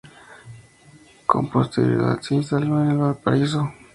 [1.27, 3.71] Con posterioridad se instaló en Valparaíso.